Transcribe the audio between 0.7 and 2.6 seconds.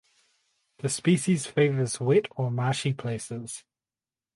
The species favours wet or